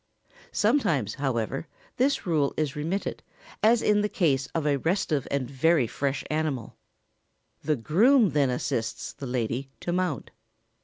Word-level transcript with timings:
Sometimes, 0.51 1.13
however, 1.13 1.67
this 1.97 2.25
rule 2.25 2.55
is 2.57 2.75
remitted, 2.75 3.21
as 3.61 3.83
in 3.83 4.01
the 4.01 4.09
case 4.09 4.47
of 4.55 4.65
a 4.65 4.77
restive 4.77 5.27
and 5.29 5.47
very 5.47 5.85
fresh 5.85 6.23
animal; 6.31 6.75
the 7.61 7.75
groom 7.75 8.31
then 8.31 8.49
assists 8.49 9.13
the 9.13 9.27
lady 9.27 9.69
to 9.79 9.93
mount. 9.93 10.31